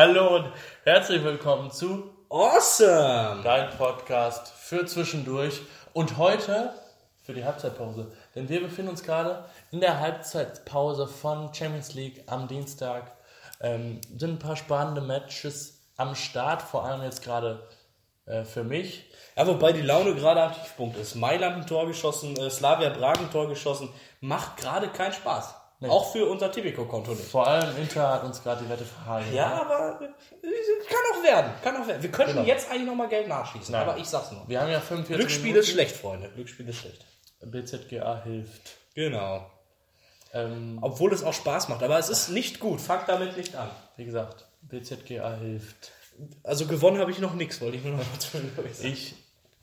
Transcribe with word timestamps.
Hallo 0.00 0.36
und 0.36 0.52
herzlich 0.84 1.24
willkommen 1.24 1.72
zu 1.72 2.14
Awesome! 2.30 3.42
deinem 3.42 3.76
Podcast 3.76 4.46
für 4.46 4.86
zwischendurch 4.86 5.60
und 5.92 6.16
heute 6.18 6.72
für 7.24 7.34
die 7.34 7.44
Halbzeitpause. 7.44 8.06
Denn 8.36 8.48
wir 8.48 8.60
befinden 8.60 8.92
uns 8.92 9.02
gerade 9.02 9.44
in 9.72 9.80
der 9.80 9.98
Halbzeitpause 9.98 11.08
von 11.08 11.52
Champions 11.52 11.94
League 11.94 12.22
am 12.28 12.46
Dienstag. 12.46 13.10
Ähm, 13.60 14.00
sind 14.16 14.34
ein 14.34 14.38
paar 14.38 14.54
spannende 14.54 15.00
Matches 15.00 15.80
am 15.96 16.14
Start, 16.14 16.62
vor 16.62 16.84
allem 16.84 17.02
jetzt 17.02 17.24
gerade 17.24 17.66
äh, 18.26 18.44
für 18.44 18.62
mich. 18.62 19.10
Ja, 19.36 19.48
wobei 19.48 19.72
die 19.72 19.82
Laune 19.82 20.14
gerade 20.14 20.42
am 20.42 20.54
Tiefpunkt 20.54 20.96
ist. 20.96 21.16
Mailand 21.16 21.56
ein 21.56 21.66
Tor 21.66 21.88
geschossen, 21.88 22.36
äh, 22.36 22.50
Slavia 22.50 22.90
Prag 22.90 23.18
ein 23.18 23.32
Tor 23.32 23.48
geschossen. 23.48 23.88
Macht 24.20 24.58
gerade 24.58 24.86
keinen 24.90 25.12
Spaß. 25.12 25.56
Auch 25.82 26.10
für 26.12 26.26
unser 26.28 26.50
Tipico-Konto 26.50 27.12
nicht. 27.12 27.28
Vor 27.30 27.46
allem 27.46 27.76
Inter 27.76 28.10
hat 28.14 28.24
uns 28.24 28.42
gerade 28.42 28.64
die 28.64 28.68
Wette 28.70 28.84
verhagen. 28.84 29.32
Ja, 29.32 29.60
aber 29.62 30.00
äh, 30.02 30.08
kann 30.88 30.98
auch 31.14 31.22
werden. 31.22 31.52
Kann 31.62 31.76
auch 31.80 31.86
werden. 31.86 32.02
Wir 32.02 32.10
könnten 32.10 32.32
Genau. 32.34 32.46
jetzt 32.46 32.68
eigentlich 32.70 32.86
nochmal 32.86 33.08
Geld 33.08 33.28
nachschießen, 33.28 33.70
Nein. 33.72 33.88
aber 33.88 33.96
ich 33.98 34.06
sag's 34.06 34.32
nur. 34.32 34.48
Wir 34.48 34.60
haben 34.60 34.70
ja 34.72 34.80
45 34.80 35.16
Glücksspiel 35.16 35.42
Minuten. 35.44 35.60
ist 35.60 35.70
schlecht, 35.70 35.96
Freunde. 35.96 36.30
Glücksspiel 36.30 36.68
ist 36.68 36.78
schlecht. 36.78 37.04
BZGA 37.42 38.22
hilft. 38.24 38.76
Genau. 38.94 39.48
Ähm, 40.34 40.78
Obwohl 40.82 41.12
es 41.12 41.22
auch 41.22 41.32
Spaß 41.32 41.68
macht, 41.68 41.82
aber 41.84 41.96
es 41.98 42.08
ist 42.08 42.30
nicht 42.30 42.58
gut. 42.58 42.80
Fangt 42.80 43.08
damit 43.08 43.36
nicht 43.36 43.54
an. 43.54 43.70
wie 43.96 44.04
gesagt, 44.04 44.46
BZGA 44.62 45.34
hilft. 45.36 45.92
Also 46.42 46.66
gewonnen 46.66 46.98
habe 46.98 47.12
ich 47.12 47.20
noch 47.20 47.34
nichts, 47.34 47.60
wollte 47.60 47.76
ich 47.76 47.84
nur 47.84 47.92
noch 47.92 47.98
mal 48.00 48.18
zwischendurch 48.18 48.74
sagen. 48.76 48.88
Ich 48.88 49.14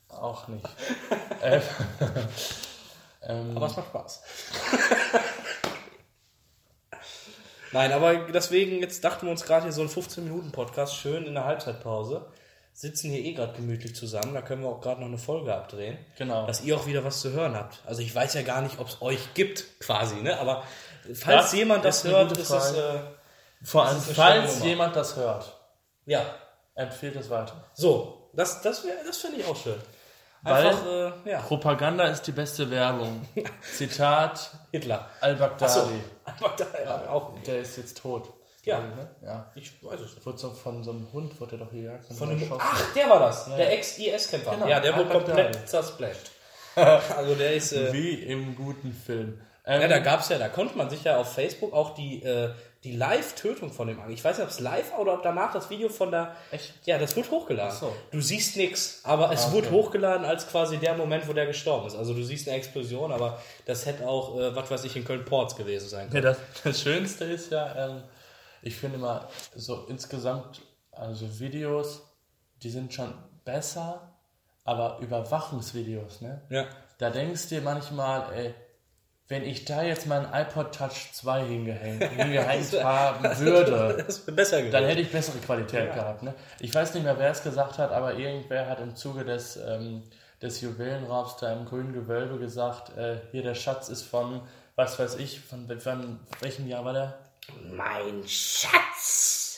auch 0.08 0.48
nicht. 0.48 0.64
ähm, 1.42 1.60
ähm, 3.22 3.56
Aber 3.56 3.66
es 3.66 3.76
macht 3.76 3.88
Spaß. 3.88 4.22
Nein, 7.76 7.92
aber 7.92 8.14
deswegen, 8.32 8.80
jetzt 8.80 9.04
dachten 9.04 9.26
wir 9.26 9.30
uns 9.30 9.44
gerade 9.44 9.64
hier 9.64 9.72
so 9.72 9.82
ein 9.82 9.88
15-Minuten-Podcast, 9.88 10.96
schön 10.96 11.26
in 11.26 11.34
der 11.34 11.44
Halbzeitpause. 11.44 12.24
Sitzen 12.72 13.10
hier 13.10 13.20
eh 13.22 13.32
gerade 13.34 13.52
gemütlich 13.54 13.94
zusammen, 13.94 14.32
da 14.34 14.40
können 14.40 14.62
wir 14.62 14.68
auch 14.70 14.80
gerade 14.80 15.00
noch 15.02 15.08
eine 15.08 15.18
Folge 15.18 15.54
abdrehen. 15.54 15.98
Genau. 16.16 16.46
Dass 16.46 16.62
ihr 16.62 16.74
auch 16.76 16.86
wieder 16.86 17.04
was 17.04 17.20
zu 17.20 17.32
hören 17.32 17.54
habt. 17.54 17.80
Also 17.86 18.00
ich 18.00 18.14
weiß 18.14 18.32
ja 18.34 18.42
gar 18.42 18.62
nicht, 18.62 18.78
ob 18.78 18.88
es 18.88 19.02
euch 19.02 19.34
gibt, 19.34 19.78
quasi, 19.80 20.16
ne? 20.16 20.38
Aber 20.40 20.62
falls 21.14 21.44
Das 21.44 21.52
jemand 21.52 21.84
das 21.84 22.04
hört, 22.04 22.32
ist 22.36 22.50
es. 22.50 22.72
Äh, 22.72 22.98
Vor 23.62 23.84
allem, 23.86 24.00
falls 24.00 24.62
jemand 24.64 24.96
das 24.96 25.16
hört, 25.16 25.54
ja. 26.06 26.22
empfiehlt 26.74 27.16
es 27.16 27.28
weiter. 27.28 27.62
So, 27.74 28.30
das, 28.32 28.62
das, 28.62 28.84
wär- 28.84 29.04
das 29.06 29.18
finde 29.18 29.40
ich 29.40 29.46
auch 29.46 29.56
schön. 29.56 29.76
Weil- 30.42 30.66
Einfach, 30.66 30.86
äh, 31.26 31.30
ja, 31.30 31.40
Propaganda 31.40 32.04
ist 32.04 32.22
die 32.22 32.32
beste 32.32 32.70
Werbung. 32.70 33.26
Zitat 33.76 34.50
Hitler. 34.70 35.08
Al-Baghdadi. 35.20 36.00
Einfach 36.26 36.56
da, 36.56 36.66
ja, 36.84 37.08
auch. 37.08 37.32
Der 37.46 37.60
ist 37.60 37.76
jetzt 37.76 37.98
tot. 37.98 38.32
Ja. 38.64 38.80
ich, 38.80 38.96
ne? 38.96 39.10
ja. 39.22 39.52
Ich 39.54 39.72
weiß 39.82 40.00
es 40.00 40.14
nicht. 40.14 40.26
Wurde 40.26 40.38
so 40.38 40.50
von 40.50 40.82
so 40.82 40.90
einem 40.90 41.12
Hund 41.12 41.40
wurde 41.40 41.56
er 41.56 41.58
doch 41.58 41.70
gejagt. 41.70 42.06
Von 42.12 42.28
dem, 42.28 42.40
erschossen. 42.40 42.62
ach, 42.64 42.94
der 42.94 43.08
war 43.08 43.20
das. 43.20 43.46
Ja, 43.46 43.56
der 43.56 43.66
ja. 43.66 43.72
Ex-IS-Kämpfer. 43.72 44.50
Genau, 44.50 44.66
Ja, 44.66 44.80
der 44.80 44.96
wurde 44.96 45.10
komplett 45.10 45.68
zersplasht. 45.68 46.32
also 46.74 47.34
der 47.36 47.54
ist... 47.54 47.72
Äh, 47.72 47.92
Wie 47.92 48.14
im 48.24 48.56
guten 48.56 48.92
Film. 48.92 49.40
Ähm, 49.64 49.82
ja, 49.82 49.88
da 49.88 49.98
gab's 50.00 50.28
ja, 50.28 50.38
da 50.38 50.48
konnte 50.48 50.76
man 50.76 50.90
sich 50.90 51.04
ja 51.04 51.16
auf 51.16 51.32
Facebook 51.32 51.72
auch 51.72 51.94
die, 51.94 52.22
äh, 52.22 52.50
die 52.86 52.96
Live-Tötung 52.96 53.70
von 53.72 53.88
dem 53.88 54.00
an. 54.00 54.10
Ich 54.10 54.24
weiß 54.24 54.38
nicht, 54.38 54.44
ob 54.44 54.50
es 54.50 54.60
live 54.60 54.92
war 54.92 55.00
oder 55.00 55.14
ob 55.14 55.22
danach 55.22 55.52
das 55.52 55.68
Video 55.70 55.88
von 55.88 56.10
der... 56.10 56.34
Echt? 56.50 56.72
Ja, 56.86 56.96
das 56.98 57.16
wurde 57.16 57.30
hochgeladen. 57.30 57.76
So. 57.78 57.94
Du 58.10 58.20
siehst 58.20 58.56
nichts, 58.56 59.00
aber 59.02 59.32
es 59.32 59.46
Ah, 59.46 59.52
wurde 59.52 59.66
okay. 59.68 59.76
hochgeladen 59.76 60.24
als 60.24 60.46
quasi 60.48 60.78
der 60.78 60.94
Moment, 60.94 61.28
wo 61.28 61.32
der 61.32 61.46
gestorben 61.46 61.86
ist. 61.88 61.96
Also 61.96 62.14
du 62.14 62.22
siehst 62.22 62.48
eine 62.48 62.56
Explosion, 62.56 63.12
aber 63.12 63.42
das 63.66 63.84
hätte 63.86 64.08
auch, 64.08 64.38
äh, 64.38 64.54
was 64.56 64.70
weiß 64.70 64.84
ich, 64.84 64.96
in 64.96 65.04
Köln-Ports 65.04 65.56
gewesen 65.56 65.88
sein 65.88 66.06
Ja, 66.06 66.12
können. 66.12 66.22
das, 66.24 66.38
das 66.64 66.80
Schönste 66.80 67.24
ist 67.24 67.50
ja, 67.52 67.88
ähm, 67.88 68.02
ich 68.62 68.76
finde 68.76 68.96
immer 68.96 69.28
so 69.54 69.84
insgesamt, 69.88 70.62
also 70.92 71.38
Videos, 71.40 72.02
die 72.62 72.70
sind 72.70 72.94
schon 72.94 73.12
besser, 73.44 74.12
aber 74.64 74.98
Überwachungsvideos, 75.00 76.20
ne? 76.20 76.40
Ja. 76.50 76.64
Da 76.98 77.10
denkst 77.10 77.48
du 77.48 77.56
dir 77.56 77.60
manchmal, 77.60 78.32
ey, 78.32 78.54
wenn 79.28 79.42
ich 79.42 79.64
da 79.64 79.82
jetzt 79.82 80.06
meinen 80.06 80.32
iPod 80.32 80.74
Touch 80.74 81.12
2 81.12 81.44
hingehängt, 81.44 82.02
hingehängt 82.02 82.72
haben 82.84 83.38
würde, 83.40 84.06
dann 84.70 84.84
hätte 84.84 85.00
ich 85.00 85.10
bessere 85.10 85.38
Qualität 85.38 85.94
gehabt. 85.94 86.22
Ne? 86.22 86.34
Ich 86.60 86.72
weiß 86.72 86.94
nicht 86.94 87.02
mehr, 87.02 87.18
wer 87.18 87.30
es 87.30 87.42
gesagt 87.42 87.78
hat, 87.78 87.90
aber 87.90 88.14
irgendwer 88.14 88.68
hat 88.68 88.80
im 88.80 88.94
Zuge 88.94 89.24
des, 89.24 89.56
ähm, 89.56 90.04
des 90.40 90.60
Juwelenraubs 90.60 91.38
da 91.38 91.52
im 91.52 91.64
grünen 91.64 91.92
Gewölbe 91.92 92.38
gesagt, 92.38 92.96
äh, 92.96 93.16
hier 93.32 93.42
der 93.42 93.54
Schatz 93.54 93.88
ist 93.88 94.02
von, 94.02 94.42
was 94.76 94.98
weiß 94.98 95.16
ich, 95.16 95.40
von, 95.40 95.66
von 95.80 96.20
welchem 96.40 96.68
Jahr 96.68 96.84
war 96.84 96.92
der? 96.92 97.18
Mein 97.72 98.22
Schatz! 98.26 99.55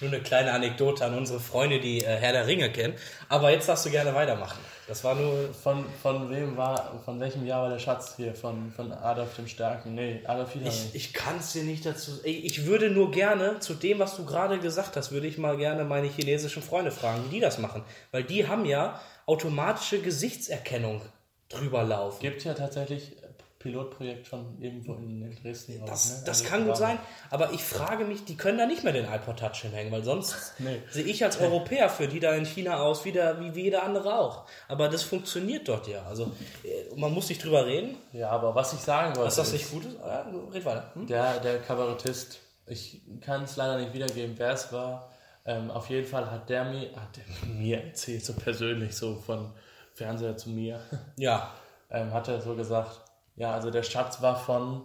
Nur 0.00 0.12
eine 0.12 0.20
kleine 0.20 0.52
Anekdote 0.52 1.04
an 1.04 1.18
unsere 1.18 1.40
Freunde, 1.40 1.80
die 1.80 2.04
äh, 2.04 2.16
Herr 2.16 2.32
der 2.32 2.46
Ringe 2.46 2.70
kennen. 2.70 2.94
Aber 3.28 3.50
jetzt 3.50 3.68
darfst 3.68 3.84
du 3.84 3.90
gerne 3.90 4.14
weitermachen. 4.14 4.58
Das 4.86 5.02
war 5.02 5.14
nur. 5.16 5.52
Von, 5.52 5.84
von 6.02 6.30
wem 6.30 6.56
war, 6.56 7.00
von 7.04 7.18
welchem 7.20 7.44
Jahr 7.44 7.62
war 7.62 7.70
der 7.70 7.78
Schatz 7.78 8.14
hier? 8.16 8.34
Von, 8.34 8.72
von 8.74 8.92
Adolf 8.92 9.34
dem 9.36 9.48
Starken? 9.48 9.94
Nee, 9.94 10.20
Adolf 10.24 10.52
Hitler 10.52 10.68
Ich, 10.68 10.94
ich 10.94 11.12
kann 11.12 11.38
es 11.38 11.52
dir 11.52 11.64
nicht 11.64 11.84
dazu. 11.84 12.12
Ey, 12.22 12.32
Ich 12.32 12.64
würde 12.64 12.90
nur 12.90 13.10
gerne, 13.10 13.58
zu 13.58 13.74
dem, 13.74 13.98
was 13.98 14.16
du 14.16 14.24
gerade 14.24 14.58
gesagt 14.60 14.96
hast, 14.96 15.10
würde 15.10 15.26
ich 15.26 15.36
mal 15.36 15.56
gerne 15.56 15.84
meine 15.84 16.06
chinesischen 16.06 16.62
Freunde 16.62 16.90
fragen, 16.90 17.24
wie 17.26 17.34
die 17.34 17.40
das 17.40 17.58
machen. 17.58 17.82
Weil 18.12 18.22
die 18.22 18.46
haben 18.46 18.64
ja 18.64 19.00
automatische 19.26 20.00
Gesichtserkennung 20.00 21.02
drüber 21.48 21.82
laufen. 21.82 22.20
Gibt 22.20 22.44
ja 22.44 22.54
tatsächlich 22.54 23.16
Pilotprojekt 23.58 24.26
schon 24.28 24.56
irgendwo 24.60 24.94
in, 24.94 25.34
Dresden. 25.42 25.82
Das, 25.84 26.12
auch, 26.12 26.18
ne? 26.18 26.22
das 26.26 26.38
Also 26.40 26.50
kann 26.50 26.66
gut 26.66 26.76
sein, 26.76 26.98
aber 27.30 27.52
ich 27.52 27.62
frage 27.64 28.04
mich, 28.04 28.24
die 28.24 28.36
können 28.36 28.56
da 28.58 28.66
nicht 28.66 28.84
mehr 28.84 28.92
den 28.92 29.04
iPod 29.06 29.38
Touch 29.38 29.62
hinhängen, 29.62 29.92
weil 29.92 30.04
sonst 30.04 30.54
Nee. 30.58 30.80
sehe 30.90 31.04
ich 31.04 31.24
als 31.24 31.40
Europäer 31.40 31.88
für 31.88 32.06
die 32.06 32.20
da 32.20 32.34
in 32.34 32.44
China 32.44 32.78
aus 32.78 33.04
wie, 33.04 33.10
der, 33.12 33.40
wie, 33.40 33.60
jeder 33.60 33.82
andere 33.82 34.18
auch. 34.18 34.44
Aber 34.68 34.88
das 34.88 35.02
funktioniert 35.02 35.66
dort 35.68 35.88
ja. 35.88 36.02
Also 36.06 36.30
äh, 36.64 36.94
man 36.96 37.12
muss 37.12 37.28
nicht 37.28 37.42
drüber 37.42 37.66
reden, 37.66 37.96
Ja, 38.12 38.30
aber 38.30 38.54
was 38.54 38.72
ich 38.72 38.80
sagen 38.80 39.08
wollte, 39.16 39.24
dass 39.24 39.36
das 39.36 39.52
nicht 39.52 39.70
gut 39.70 39.84
ist. 39.86 39.96
Ja, 39.98 40.26
red 40.52 40.64
weiter. 40.64 40.90
Hm? 40.94 41.06
Der, 41.08 41.40
der 41.40 41.58
Kabarettist, 41.58 42.38
ich 42.66 43.00
kann 43.20 43.42
es 43.42 43.56
leider 43.56 43.78
nicht 43.78 43.92
wiedergeben, 43.92 44.34
wer 44.36 44.52
es 44.52 44.72
war. 44.72 45.10
Ähm, 45.44 45.70
auf 45.70 45.88
jeden 45.90 46.06
Fall 46.06 46.30
hat 46.30 46.48
der 46.48 46.64
mir, 46.64 46.90
hat 46.94 47.16
der 47.16 47.48
mir 47.48 47.82
erzählt, 47.82 48.24
so 48.24 48.34
persönlich, 48.34 48.94
so 48.94 49.16
von 49.16 49.50
Fernseher 49.94 50.36
zu 50.36 50.50
mir, 50.50 50.80
Ja, 51.16 51.52
ähm, 51.90 52.12
hat 52.12 52.28
er 52.28 52.40
so 52.40 52.54
gesagt, 52.54 53.00
ja, 53.38 53.52
also 53.52 53.70
der 53.70 53.82
Schatz 53.82 54.20
war 54.22 54.38
von, 54.38 54.84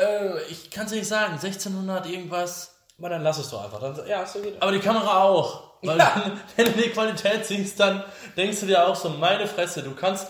äh, 0.00 0.42
ich 0.50 0.70
kann 0.70 0.86
es 0.86 0.92
nicht 0.92 1.06
sagen, 1.06 1.34
1600 1.34 2.06
irgendwas, 2.06 2.74
aber 2.98 3.10
dann 3.10 3.22
lass 3.22 3.38
es 3.38 3.50
doch 3.50 3.64
einfach. 3.64 3.80
Dann, 3.80 4.06
ja, 4.06 4.22
ist 4.22 4.36
okay. 4.36 4.54
aber 4.60 4.72
die 4.72 4.78
Kamera 4.80 5.22
auch. 5.22 5.66
Weil 5.82 5.98
Ja. 5.98 6.12
dann, 6.14 6.40
wenn 6.56 6.66
du 6.66 6.82
die 6.82 6.88
Qualität 6.90 7.44
siehst, 7.44 7.78
dann 7.78 8.02
denkst 8.36 8.60
du 8.60 8.66
dir 8.66 8.86
auch 8.88 8.96
so, 8.96 9.10
meine 9.10 9.46
Fresse, 9.46 9.82
du 9.82 9.94
kannst, 9.94 10.28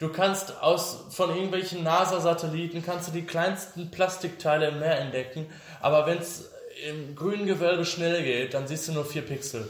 du 0.00 0.08
kannst 0.10 0.60
aus, 0.60 1.04
von 1.10 1.30
irgendwelchen 1.30 1.84
NASA-Satelliten, 1.84 2.82
kannst 2.84 3.08
du 3.08 3.12
die 3.12 3.24
kleinsten 3.24 3.90
Plastikteile 3.92 4.68
im 4.68 4.80
Meer 4.80 4.98
entdecken, 4.98 5.46
aber 5.80 6.06
wenn 6.06 6.18
es 6.18 6.50
im 6.88 7.14
grünen 7.14 7.46
Gewölbe 7.46 7.84
schnell 7.84 8.22
geht, 8.24 8.54
dann 8.54 8.66
siehst 8.66 8.88
du 8.88 8.92
nur 8.92 9.04
vier 9.04 9.22
Pixel. 9.22 9.68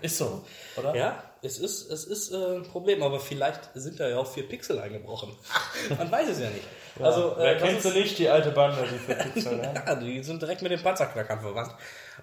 Ist 0.00 0.16
so, 0.18 0.44
oder? 0.76 0.94
Ja, 0.94 1.22
es 1.42 1.58
ist, 1.58 1.90
es 1.90 2.04
ist 2.04 2.32
äh, 2.32 2.56
ein 2.56 2.62
Problem, 2.64 3.02
aber 3.02 3.20
vielleicht 3.20 3.70
sind 3.74 4.00
da 4.00 4.08
ja 4.08 4.18
auch 4.18 4.26
vier 4.26 4.48
Pixel 4.48 4.78
eingebrochen. 4.78 5.36
Man 5.98 6.10
weiß 6.10 6.28
es 6.28 6.40
ja 6.40 6.50
nicht. 6.50 6.66
Also, 7.00 7.34
Wer 7.36 7.56
äh, 7.56 7.58
das 7.58 7.82
sie 7.82 7.88
ist, 7.88 7.94
nicht, 7.94 8.18
die 8.18 8.28
alte 8.28 8.50
Bande, 8.50 8.82
die 8.82 8.98
vier 8.98 9.14
Pixel, 9.14 9.56
ne? 9.58 9.74
ja, 9.74 9.94
die 9.94 10.22
sind 10.22 10.42
direkt 10.42 10.62
mit 10.62 10.72
den 10.72 10.82
Panzerknackern 10.82 11.40
verwandt. 11.40 11.74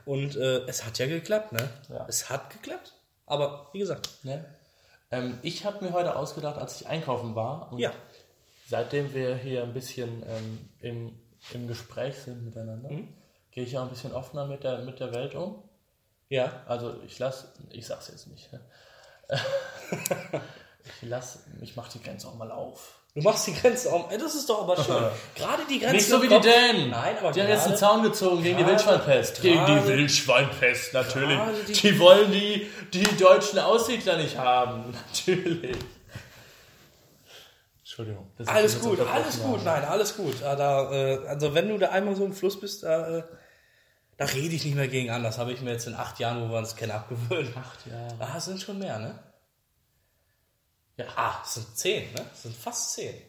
Und 0.05 0.35
äh, 0.35 0.65
es 0.67 0.85
hat 0.85 0.97
ja 0.97 1.07
geklappt, 1.07 1.53
ne? 1.53 1.69
Ja. 1.89 2.05
Es 2.07 2.29
hat 2.29 2.49
geklappt. 2.49 2.93
Aber 3.25 3.69
wie 3.73 3.79
gesagt, 3.79 4.09
Ne? 4.23 4.45
Ähm, 5.11 5.39
ich 5.43 5.65
habe 5.65 5.83
mir 5.83 5.93
heute 5.93 6.15
ausgedacht, 6.15 6.57
als 6.57 6.81
ich 6.81 6.87
einkaufen 6.87 7.35
war, 7.35 7.71
und 7.71 7.79
ja. 7.79 7.91
seitdem 8.67 9.13
wir 9.13 9.35
hier 9.35 9.63
ein 9.63 9.73
bisschen 9.73 10.23
ähm, 10.27 10.69
im, 10.79 11.19
im 11.53 11.67
Gespräch 11.67 12.15
sind 12.17 12.43
miteinander, 12.43 12.89
gehe 13.51 13.63
ich 13.63 13.77
auch 13.77 13.83
ein 13.83 13.89
bisschen 13.89 14.13
offener 14.13 14.45
mit 14.45 14.63
der, 14.63 14.79
mit 14.79 14.99
der 14.99 15.13
Welt 15.13 15.35
um. 15.35 15.63
Ja. 16.29 16.63
Also 16.67 17.01
ich 17.05 17.17
lasse, 17.19 17.47
ich 17.69 17.85
sag's 17.85 18.07
jetzt 18.07 18.27
nicht. 18.27 18.49
Ich 19.31 21.09
lass, 21.09 21.39
ich 21.61 21.75
mach 21.75 21.87
die 21.89 22.01
Grenze 22.01 22.27
auch 22.27 22.35
mal 22.35 22.51
auf. 22.51 22.99
Du 23.15 23.21
machst 23.21 23.47
die 23.47 23.53
Grenze. 23.53 23.89
Ey, 24.09 24.17
Das 24.17 24.35
ist 24.35 24.49
doch 24.49 24.63
aber 24.63 24.75
schön. 24.83 25.03
Gerade 25.35 25.63
die 25.69 25.79
Grenze. 25.79 25.95
Nicht 25.95 26.07
so 26.09 26.21
wie 26.21 26.27
die 26.27 26.39
Dänen. 26.41 26.89
Nein, 26.89 27.17
aber 27.17 27.31
die 27.31 27.41
haben 27.41 27.47
jetzt 27.47 27.65
einen 27.67 27.77
Zaun 27.77 28.03
gezogen 28.03 28.43
gegen 28.43 28.57
die 28.57 28.65
Wildschweinpest. 28.65 29.41
Gegen 29.41 29.65
die 29.65 29.87
Wildschweinpest, 29.87 30.93
natürlich. 30.93 31.39
die- 31.67 31.71
Die, 31.73 31.99
wollen 31.99 32.29
die, 32.31 32.69
die 32.93 33.03
deutschen 33.17 33.59
Aussiedler 33.59 34.17
nicht 34.17 34.37
haben. 34.37 34.93
Natürlich. 35.25 35.77
Entschuldigung. 37.79 38.29
Alles 38.45 38.81
gut, 38.81 38.99
alles 38.99 39.41
gut, 39.41 39.63
nein, 39.63 39.85
alles 39.85 40.17
gut. 40.17 40.43
Ah, 40.43 40.55
Da, 40.57 40.91
äh, 40.91 41.27
also 41.27 41.53
wenn 41.53 41.69
du 41.69 41.77
da 41.77 41.89
einmal 41.91 42.15
so 42.17 42.25
im 42.25 42.33
Fluss 42.33 42.59
bist, 42.59 42.83
da, 42.83 43.19
äh, 43.19 43.23
da 44.17 44.25
rede 44.25 44.55
ich 44.55 44.63
nicht 44.65 44.75
mehr 44.75 44.87
gegen 44.87 45.09
an. 45.09 45.23
Das 45.23 45.37
habe 45.37 45.51
ich 45.51 45.61
mir 45.61 45.71
jetzt 45.71 45.87
in 45.87 45.95
acht 45.95 46.19
Jahren, 46.19 46.41
wo 46.41 46.51
wir 46.51 46.57
uns 46.59 46.75
kennen, 46.75 46.91
abgewöhnt. 46.91 47.55
Acht 47.57 47.85
Jahre. 47.87 48.15
Ah, 48.19 48.37
es 48.37 48.45
sind 48.45 48.61
schon 48.61 48.79
mehr, 48.79 48.99
ne? 48.99 49.19
Ja. 50.97 51.05
Ah, 51.15 51.41
es 51.43 51.55
sind 51.55 51.77
zehn, 51.77 52.13
ne? 52.13 52.25
Es 52.33 52.43
sind 52.43 52.55
fast 52.55 52.93
zehn. 52.93 53.21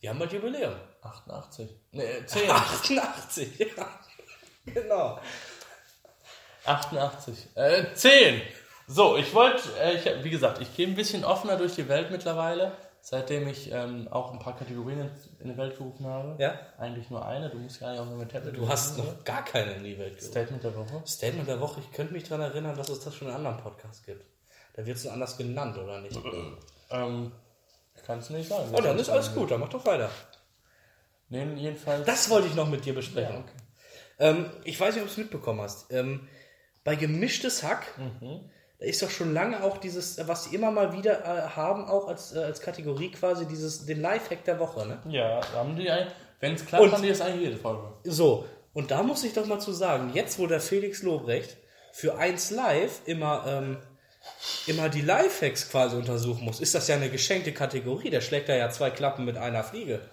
Die 0.00 0.08
haben 0.08 0.18
bald 0.18 0.32
Jubiläum. 0.32 0.74
88. 1.02 1.68
Nee, 1.92 2.24
10. 2.26 2.50
88, 2.50 3.58
ja. 3.76 4.00
Genau. 4.64 5.20
88. 6.64 7.48
Äh, 7.54 7.94
10. 7.94 8.42
So, 8.86 9.16
ich 9.16 9.34
wollte, 9.34 9.68
äh, 9.80 10.24
wie 10.24 10.30
gesagt, 10.30 10.60
ich 10.62 10.74
gehe 10.74 10.86
ein 10.86 10.94
bisschen 10.94 11.24
offener 11.24 11.56
durch 11.56 11.74
die 11.74 11.88
Welt 11.88 12.10
mittlerweile, 12.10 12.72
seitdem 13.10 13.48
ich 13.48 13.72
ähm, 13.72 14.06
auch 14.08 14.32
ein 14.32 14.38
paar 14.38 14.54
Kategorien 14.54 15.10
in, 15.40 15.48
die 15.48 15.56
Welt 15.56 15.78
gerufen 15.78 16.04
habe. 16.04 16.36
Ja. 16.38 16.60
Eigentlich 16.76 17.08
nur 17.08 17.24
eine, 17.24 17.48
du 17.48 17.56
musst 17.56 17.80
gar 17.80 17.92
nicht 17.92 18.00
auch 18.00 18.04
nur 18.04 18.18
mit 18.18 18.30
Tablet 18.30 18.54
Du 18.54 18.68
hast 18.68 18.98
noch 18.98 19.24
gar 19.24 19.42
keine 19.46 19.72
in 19.72 19.84
die 19.84 19.98
Welt 19.98 20.18
gerufen. 20.18 20.30
Statement 20.30 20.62
der 20.62 20.76
Woche. 20.76 21.02
Statement 21.06 21.48
der 21.48 21.58
Woche, 21.58 21.80
ich 21.80 21.90
könnte 21.92 22.12
mich 22.12 22.24
daran 22.24 22.42
erinnern, 22.42 22.76
dass 22.76 22.90
es 22.90 23.00
das 23.00 23.14
schon 23.14 23.28
in 23.28 23.34
einem 23.34 23.46
anderen 23.46 23.64
Podcast 23.64 24.04
gibt. 24.04 24.26
Da 24.74 24.84
wird 24.84 24.98
es 24.98 25.04
nur 25.04 25.14
anders 25.14 25.38
genannt, 25.38 25.78
oder 25.78 26.00
nicht? 26.00 26.20
Ähm, 26.90 27.32
kannst 28.06 28.30
du 28.30 28.32
nicht 28.32 28.48
sagen. 28.48 28.70
Oh, 28.72 28.80
dann 28.80 28.98
ist 28.98 29.10
alles 29.10 29.34
gut, 29.34 29.50
dann 29.50 29.60
mach 29.60 29.68
doch 29.68 29.84
weiter. 29.84 30.08
Nee, 31.28 31.44
jedenfalls. 31.56 32.06
Das 32.06 32.30
wollte 32.30 32.48
ich 32.48 32.54
noch 32.54 32.66
mit 32.66 32.86
dir 32.86 32.94
besprechen. 32.94 33.34
Ja, 33.34 33.40
okay. 33.40 34.38
ähm, 34.38 34.50
ich 34.64 34.80
weiß 34.80 34.94
nicht, 34.94 35.02
ob 35.02 35.08
du 35.08 35.12
es 35.12 35.18
mitbekommen 35.18 35.60
hast. 35.60 35.92
Ähm, 35.92 36.26
bei 36.84 36.96
gemischtes 36.96 37.62
Hack, 37.62 37.88
da 38.78 38.86
ist 38.86 39.02
doch 39.02 39.10
schon 39.10 39.34
lange 39.34 39.62
auch 39.64 39.78
dieses, 39.78 40.26
was 40.28 40.44
sie 40.44 40.54
immer 40.54 40.70
mal 40.70 40.92
wieder 40.92 41.20
äh, 41.24 41.48
haben, 41.56 41.84
auch 41.86 42.06
als, 42.08 42.34
äh, 42.34 42.38
als 42.38 42.60
Kategorie 42.60 43.10
quasi, 43.10 43.46
dieses, 43.46 43.86
den 43.86 44.00
Lifehack 44.00 44.44
der 44.44 44.58
Woche, 44.60 44.86
ne? 44.86 44.98
Ja, 45.08 45.40
haben 45.54 45.76
die 45.76 45.90
ein, 45.90 46.06
wenn 46.40 46.54
es 46.54 46.64
klappt, 46.64 46.84
Und- 46.84 46.92
haben 46.92 47.02
die 47.02 47.08
das 47.08 47.20
eigentlich 47.20 47.42
jede 47.48 47.56
Folge. 47.56 47.82
So, 48.04 48.44
und 48.74 48.90
da 48.90 49.02
muss 49.02 49.24
ich 49.24 49.32
doch 49.32 49.46
mal 49.46 49.58
zu 49.58 49.72
sagen, 49.72 50.12
jetzt 50.14 50.38
wo 50.38 50.46
der 50.46 50.60
Felix 50.60 51.02
Lobrecht 51.02 51.56
für 51.92 52.16
1 52.18 52.50
Live 52.52 53.00
immer, 53.06 53.44
ähm, 53.48 53.78
immer 54.66 54.88
die 54.88 55.00
Lifehacks 55.00 55.70
quasi 55.70 55.96
untersuchen 55.96 56.44
muss, 56.44 56.60
ist 56.60 56.74
das 56.74 56.86
ja 56.86 56.94
eine 56.96 57.08
geschenkte 57.10 57.52
Kategorie. 57.52 58.10
Der 58.10 58.20
schlägt 58.20 58.48
da 58.48 58.54
ja 58.54 58.70
zwei 58.70 58.90
Klappen 58.90 59.24
mit 59.24 59.36
einer 59.38 59.64
Fliege. 59.64 60.00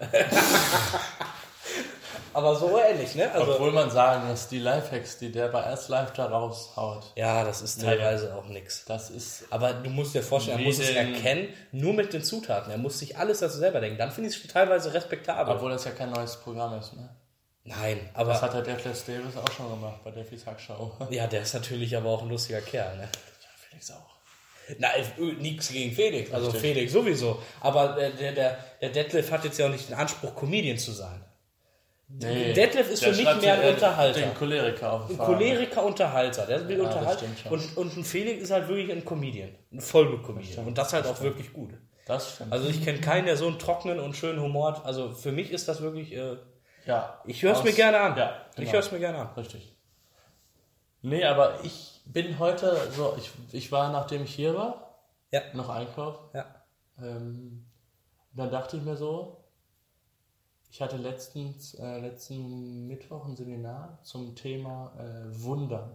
Aber 2.36 2.54
so 2.54 2.78
ähnlich, 2.78 3.14
ne? 3.14 3.32
Also, 3.32 3.54
Obwohl 3.54 3.72
man 3.72 3.90
sagen 3.90 4.28
muss, 4.28 4.46
die 4.48 4.58
Lifehacks, 4.58 5.16
die 5.16 5.32
der 5.32 5.48
bei 5.48 5.62
erst 5.62 5.88
live 5.88 6.12
da 6.12 6.26
raushaut, 6.26 7.12
ja, 7.16 7.42
das 7.44 7.62
ist 7.62 7.80
teilweise 7.80 8.36
auch 8.36 8.46
nix. 8.48 8.84
das 8.84 9.08
ist. 9.08 9.44
Aber 9.48 9.72
du 9.72 9.88
musst 9.88 10.14
dir 10.14 10.22
vorstellen, 10.22 10.58
er 10.58 10.64
muss 10.66 10.78
es 10.78 10.90
erkennen, 10.90 11.48
nur 11.72 11.94
mit 11.94 12.12
den 12.12 12.22
Zutaten. 12.22 12.70
Er 12.70 12.76
muss 12.76 12.98
sich 12.98 13.16
alles 13.16 13.38
dazu 13.38 13.56
selber 13.56 13.80
denken. 13.80 13.96
Dann 13.96 14.10
finde 14.10 14.28
ich 14.28 14.36
es 14.36 14.52
teilweise 14.52 14.92
respektabel. 14.92 15.54
Obwohl 15.54 15.70
das 15.70 15.86
ja 15.86 15.92
kein 15.92 16.10
neues 16.10 16.36
Programm 16.36 16.78
ist, 16.78 16.92
ne? 16.92 17.08
Nein, 17.64 18.00
Das 18.12 18.20
aber 18.20 18.40
hat 18.42 18.52
der 18.52 18.62
Detlef 18.62 19.06
Davis 19.06 19.34
auch 19.34 19.50
schon 19.50 19.70
gemacht 19.70 20.04
bei 20.04 20.10
Delphis 20.10 20.44
Hackshow. 20.44 20.92
ja, 21.10 21.26
der 21.26 21.40
ist 21.40 21.54
natürlich 21.54 21.96
aber 21.96 22.10
auch 22.10 22.20
ein 22.20 22.28
lustiger 22.28 22.60
Kerl, 22.60 22.98
ne? 22.98 23.08
Felix 23.70 23.90
auch. 23.92 24.16
Nein, 24.78 25.38
nichts 25.38 25.70
gegen 25.70 25.94
Felix. 25.94 26.30
Also 26.32 26.50
Richtig. 26.50 26.60
Felix 26.60 26.92
sowieso. 26.92 27.40
Aber 27.62 27.94
der, 27.94 28.10
der, 28.10 28.32
der, 28.32 28.58
der 28.82 28.90
Detlef 28.90 29.30
hat 29.30 29.44
jetzt 29.44 29.58
ja 29.58 29.66
auch 29.68 29.70
nicht 29.70 29.88
den 29.88 29.96
Anspruch, 29.96 30.34
Comedian 30.34 30.76
zu 30.76 30.92
sein. 30.92 31.24
Nee, 32.08 32.52
Detlef 32.52 32.88
ist 32.90 33.02
für 33.02 33.10
mich 33.10 33.24
mehr 33.40 33.60
ein 33.60 33.74
Unterhalter. 33.74 34.20
Den 34.20 34.34
Choleriker 34.34 34.92
auf 34.92 35.10
Ein 35.10 35.18
Choleriker-Unterhalter. 35.18 36.46
Der 36.46 36.68
will 36.68 36.78
Ja, 36.78 36.84
das 36.84 37.20
schon. 37.42 37.52
Und, 37.52 37.76
und 37.76 37.96
ein 37.96 38.04
Felix 38.04 38.44
ist 38.44 38.50
halt 38.52 38.68
wirklich 38.68 38.92
ein 38.92 39.04
Comedian. 39.04 39.50
Ein 39.72 39.80
Vollblut-Comedian. 39.80 40.66
Und 40.66 40.78
das 40.78 40.92
halt 40.92 41.06
auch 41.06 41.20
wirklich 41.20 41.52
gut. 41.52 41.70
Das 42.06 42.34
stimmt. 42.34 42.52
Also 42.52 42.68
ich 42.68 42.84
kenne 42.84 43.00
keinen, 43.00 43.26
der 43.26 43.36
so 43.36 43.48
einen 43.48 43.58
trockenen 43.58 43.98
und 43.98 44.14
schönen 44.16 44.40
Humor 44.40 44.68
hat. 44.76 44.84
Also 44.84 45.10
für 45.10 45.32
mich 45.32 45.50
ist 45.50 45.66
das 45.66 45.80
wirklich... 45.82 46.12
Äh, 46.14 46.36
ja, 46.86 47.20
ich 47.26 47.42
höre 47.42 47.52
es 47.54 47.64
mir 47.64 47.72
gerne 47.72 47.98
an. 47.98 48.16
Ja, 48.16 48.36
Ich 48.50 48.56
genau. 48.56 48.72
höre 48.74 48.80
es 48.80 48.92
mir 48.92 49.00
gerne 49.00 49.18
an. 49.18 49.28
Richtig. 49.36 49.76
Nee, 51.02 51.24
aber 51.24 51.58
ich 51.64 52.00
bin 52.06 52.38
heute 52.38 52.76
so, 52.92 53.16
ich, 53.18 53.30
ich 53.52 53.72
war, 53.72 53.90
nachdem 53.90 54.22
ich 54.22 54.32
hier 54.34 54.54
war, 54.54 55.00
Ja. 55.32 55.40
noch 55.54 55.68
einkaufen. 55.68 56.20
Ja. 56.34 56.44
Ähm, 57.02 57.66
dann 58.32 58.50
dachte 58.52 58.76
ich 58.76 58.84
mir 58.84 58.96
so, 58.96 59.44
ich 60.76 60.82
hatte 60.82 60.98
letztens, 60.98 61.72
äh, 61.76 62.00
letzten 62.00 62.86
Mittwoch 62.86 63.24
ein 63.24 63.34
Seminar 63.34 63.98
zum 64.02 64.34
Thema 64.36 64.92
äh, 64.98 65.42
Wundern. 65.42 65.90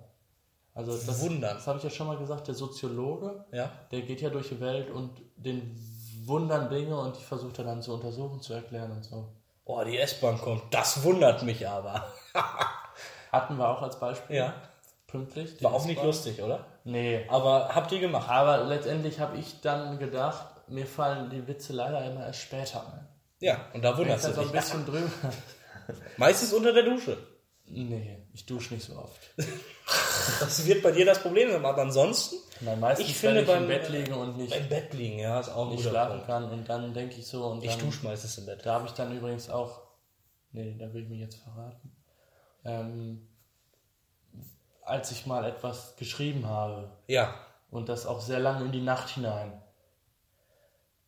Also 0.74 0.94
das, 0.94 1.22
Wundern. 1.22 1.56
Das 1.56 1.68
habe 1.68 1.78
ich 1.78 1.84
ja 1.84 1.92
schon 1.92 2.08
mal 2.08 2.18
gesagt, 2.18 2.48
der 2.48 2.56
Soziologe, 2.56 3.46
Ja. 3.52 3.70
der 3.92 4.02
geht 4.02 4.22
ja 4.22 4.32
durch 4.32 4.50
die 4.50 4.60
Welt 4.60 4.90
und 4.90 5.12
den 5.36 5.80
wundern 6.26 6.68
Dinge 6.72 6.98
und 6.98 7.16
die 7.16 7.22
versucht 7.22 7.60
er 7.60 7.66
dann 7.66 7.84
zu 7.84 7.94
untersuchen, 7.94 8.42
zu 8.42 8.54
erklären 8.54 8.92
und 8.92 9.04
so. 9.06 9.28
Oh, 9.66 9.84
die 9.84 10.00
S-Bahn 10.00 10.40
kommt. 10.42 10.64
Das 10.72 11.04
wundert 11.04 11.44
mich 11.44 11.68
aber. 11.68 12.08
Hatten 13.32 13.58
wir 13.60 13.70
auch 13.70 13.84
als 13.84 14.00
Beispiel. 14.00 14.38
Ja. 14.38 14.56
Pünktlich. 15.06 15.62
War 15.64 15.76
auch 15.76 15.86
nicht 15.86 16.02
lustig, 16.02 16.42
oder? 16.42 16.66
Nee. 16.86 17.28
Aber 17.30 17.70
habt 17.76 17.92
ihr 17.92 18.00
gemacht? 18.00 18.28
Aber 18.28 18.64
letztendlich 18.64 19.20
habe 19.20 19.38
ich 19.38 19.62
dann 19.62 20.00
gedacht, 20.00 20.68
mir 20.70 20.88
fallen 20.88 21.30
die 21.30 21.48
Witze 21.48 21.74
leider 21.74 22.04
immer 22.04 22.26
erst 22.26 22.40
später 22.40 22.82
ein. 22.92 23.11
Ja, 23.42 23.66
und 23.74 23.82
da 23.84 23.90
Wenn 23.90 23.94
ich 23.94 24.00
wunderst 24.00 24.24
da 24.26 24.30
du 24.30 24.36
so 24.36 24.42
ein 24.42 24.48
dich. 24.52 24.62
bisschen 24.62 24.86
drüber. 24.86 25.10
Meistens 26.18 26.54
unter 26.54 26.72
der 26.72 26.84
Dusche. 26.84 27.18
Nee, 27.66 28.24
ich 28.34 28.46
dusche 28.46 28.74
nicht 28.74 28.86
so 28.86 28.96
oft. 28.98 29.20
Das 30.40 30.66
wird 30.66 30.84
bei 30.84 30.92
dir 30.92 31.04
das 31.06 31.20
Problem 31.20 31.52
sein. 31.52 31.66
Aber 31.66 31.82
ansonsten, 31.82 32.36
Nein, 32.62 32.80
meistens, 32.80 33.10
Ich 33.10 33.18
finde 33.18 33.38
wenn 33.38 33.42
ich 33.44 33.48
beim- 33.50 33.64
im 33.64 33.68
Bett 33.68 33.90
liege 33.90 34.16
und 34.16 34.38
nicht, 34.38 34.56
im 34.56 34.70
Bett 34.70 34.94
liegen, 34.94 35.20
ja, 35.20 35.40
ist 35.40 35.50
auch 35.50 35.70
nicht 35.70 35.84
schlafen 35.84 36.12
Punkt. 36.12 36.28
kann 36.28 36.50
und 36.50 36.70
dann 36.70 36.94
denke 36.94 37.16
ich 37.16 37.28
so 37.28 37.46
und 37.48 37.64
Ich 37.64 37.72
dann, 37.72 37.80
dusche 37.80 38.06
meistens 38.06 38.38
im 38.38 38.46
Bett. 38.46 38.66
Da 38.66 38.76
habe 38.76 38.86
ich 38.86 38.94
dann 38.94 39.16
übrigens 39.18 39.50
auch, 39.50 39.82
nee, 40.52 40.76
da 40.80 40.94
will 40.94 41.04
ich 41.04 41.10
mich 41.10 41.20
jetzt 41.20 41.38
verraten, 41.38 41.92
ähm, 42.64 43.28
als 44.84 45.12
ich 45.12 45.26
mal 45.26 45.44
etwas 45.46 45.96
geschrieben 45.98 46.46
habe 46.48 46.92
Ja. 47.08 47.34
und 47.72 47.90
das 47.90 48.06
auch 48.06 48.22
sehr 48.22 48.40
lange 48.40 48.66
in 48.66 48.72
die 48.72 48.82
Nacht 48.82 49.10
hinein. 49.10 49.62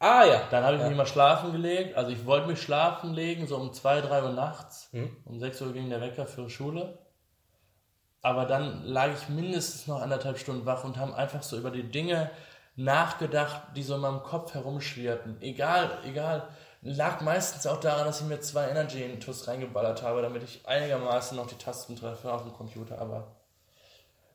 Ah 0.03 0.25
ja. 0.25 0.41
Dann 0.51 0.65
habe 0.65 0.75
ich 0.75 0.81
ja. 0.81 0.89
mich 0.89 0.97
mal 0.97 1.05
schlafen 1.05 1.53
gelegt. 1.53 1.95
Also 1.95 2.11
ich 2.11 2.25
wollte 2.25 2.47
mich 2.47 2.61
schlafen 2.61 3.13
legen, 3.13 3.47
so 3.47 3.55
um 3.55 3.71
2, 3.71 4.01
3 4.01 4.23
Uhr 4.23 4.31
nachts. 4.33 4.89
Hm. 4.91 5.15
Um 5.23 5.39
6 5.39 5.61
Uhr 5.61 5.71
ging 5.71 5.89
der 5.89 6.01
Wecker 6.01 6.25
für 6.25 6.49
Schule. 6.49 6.97
Aber 8.21 8.45
dann 8.45 8.83
lag 8.83 9.13
ich 9.13 9.29
mindestens 9.29 9.87
noch 9.87 10.01
anderthalb 10.01 10.37
Stunden 10.37 10.65
wach 10.65 10.83
und 10.83 10.97
haben 10.97 11.13
einfach 11.13 11.41
so 11.41 11.57
über 11.57 11.71
die 11.71 11.89
Dinge 11.89 12.31
nachgedacht, 12.75 13.61
die 13.77 13.83
so 13.83 13.95
in 13.95 14.01
meinem 14.01 14.23
Kopf 14.23 14.53
herumschwirrten. 14.53 15.41
Egal, 15.41 15.99
egal. 16.05 16.49
Lag 16.81 17.21
meistens 17.21 17.65
auch 17.65 17.79
daran, 17.79 18.05
dass 18.05 18.19
ich 18.19 18.27
mir 18.27 18.41
zwei 18.41 18.67
Energy 18.67 19.01
Intus 19.01 19.47
reingeballert 19.47 20.03
habe, 20.03 20.21
damit 20.21 20.43
ich 20.43 20.67
einigermaßen 20.67 21.37
noch 21.37 21.47
die 21.47 21.57
Tasten 21.57 21.95
treffe 21.95 22.33
auf 22.33 22.43
dem 22.43 22.51
Computer. 22.51 22.99
Aber 22.99 23.27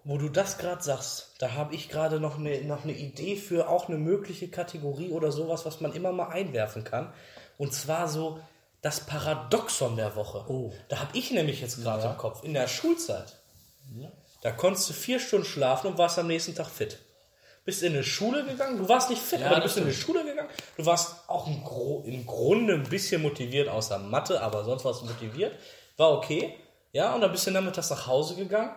Wo 0.09 0.17
du 0.17 0.31
das 0.31 0.57
gerade 0.57 0.83
sagst, 0.83 1.35
da 1.39 1.53
habe 1.53 1.75
ich 1.75 1.91
gerade 1.91 2.19
noch 2.19 2.39
eine 2.39 2.63
noch 2.63 2.85
eine 2.85 2.95
Idee 2.95 3.37
für 3.37 3.69
auch 3.69 3.89
eine 3.89 3.99
mögliche 3.99 4.49
Kategorie 4.49 5.11
oder 5.11 5.31
sowas, 5.33 5.67
was 5.67 5.83
man 5.83 5.93
immer 5.93 6.13
mal 6.13 6.31
einwerfen 6.31 6.83
kann. 6.83 7.13
Und 7.59 7.75
zwar 7.75 8.09
so 8.09 8.41
das 8.81 9.01
Paradoxon 9.01 9.97
der 9.97 10.17
Woche. 10.17 10.47
Oh. 10.49 10.73
Da 10.89 11.01
habe 11.01 11.11
ich 11.13 11.31
nämlich 11.31 11.61
jetzt 11.61 11.83
gerade 11.83 12.05
Ja. 12.05 12.13
im 12.13 12.17
Kopf. 12.17 12.43
In 12.43 12.55
der 12.55 12.69
Schulzeit. 12.69 13.37
Da 14.41 14.51
konntest 14.51 14.89
du 14.89 14.95
vier 14.95 15.21
Stunden 15.21 15.45
schlafen 15.45 15.89
und 15.89 15.99
warst 15.99 16.19
am 16.19 16.27
nächsten 16.29 16.55
Tag 16.55 16.69
fit. 16.69 16.99
Bist 17.67 17.83
in 17.83 17.93
eine 17.93 18.03
Schule 18.03 18.47
gegangen, 18.47 18.79
du 18.79 18.89
warst 18.89 19.11
nicht 19.11 19.21
fit, 19.21 19.41
Ja, 19.41 19.49
aber 19.49 19.57
du 19.57 19.63
bist 19.65 19.77
in 19.77 19.83
eine 19.83 19.93
Schule 19.93 20.25
gegangen. 20.25 20.49
Du 20.79 20.87
warst 20.87 21.29
auch 21.29 21.47
im, 21.47 21.63
Gro 21.63 22.03
im 22.07 22.25
Grunde 22.25 22.73
ein 22.73 22.85
bisschen 22.85 23.21
motiviert, 23.21 23.69
außer 23.69 23.99
Mathe, 23.99 24.41
aber 24.41 24.65
sonst 24.65 24.87
warst 24.87 25.03
du 25.03 25.05
motiviert. 25.05 25.55
War 25.99 26.13
okay. 26.13 26.55
Ja, 26.93 27.15
und 27.15 27.21
dann 27.21 27.31
bist 27.31 27.47
du 27.47 27.51
nachmittags 27.51 27.91
nach 27.91 28.07
Hause 28.07 28.37
gegangen 28.37 28.71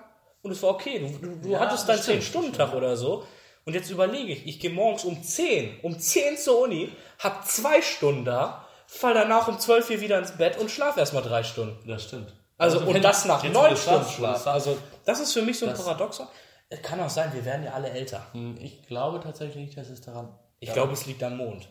und 0.43 0.51
es 0.51 0.61
war 0.63 0.71
okay. 0.71 0.99
Du, 0.99 1.27
du, 1.27 1.35
du 1.37 1.49
Ja, 1.49 1.59
hattest 1.59 1.87
deinen 1.89 2.01
stimmt. 2.01 2.23
10-Stunden-Tag 2.23 2.73
oder 2.73 2.95
so. 2.97 3.25
Und 3.65 3.73
jetzt 3.75 3.89
überlege 3.91 4.33
ich, 4.33 4.47
ich 4.47 4.59
gehe 4.59 4.71
morgens 4.71 5.03
um 5.03 5.21
10, 5.23 5.79
um 5.83 5.99
10 5.99 6.37
zur 6.37 6.61
Uni, 6.61 6.91
hab 7.19 7.45
zwei 7.47 7.81
Stunden 7.81 8.25
da, 8.25 8.65
fall 8.87 9.13
danach 9.13 9.47
um 9.47 9.59
12 9.59 9.87
hier 9.87 10.01
wieder 10.01 10.17
ins 10.17 10.31
Bett 10.37 10.57
und 10.57 10.71
schlaf 10.71 10.97
erstmal 10.97 11.21
drei 11.23 11.43
Stunden. 11.43 11.87
das 11.87 12.03
stimmt. 12.05 12.33
Also, 12.57 12.79
und 12.79 12.93
wenn- 12.93 13.01
das 13.01 13.25
nach 13.25 13.43
neun 13.43 13.75
Stunden 13.77 14.07
Schlaf. 14.09 14.45
Also, 14.47 14.77
Das 15.05 15.19
ist 15.19 15.33
für 15.33 15.41
mich 15.41 15.57
so 15.59 15.67
ein 15.67 15.73
Paradoxon. 15.75 16.27
Es 16.69 16.81
kann 16.81 16.99
auch 17.01 17.09
sein, 17.09 17.31
wir 17.33 17.43
werden 17.43 17.63
ja 17.65 17.73
alle 17.73 17.89
älter. 17.89 18.25
Hm, 18.33 18.57
Ich 18.61 18.85
glaube 18.87 19.19
tatsächlich 19.19 19.57
nicht, 19.65 19.77
dass 19.77 19.89
es 19.89 20.01
daran. 20.01 20.29
Ich 20.59 20.71
glaube, 20.73 20.93
es 20.93 21.05
liegt 21.05 21.21
am 21.23 21.37
Mond. 21.37 21.67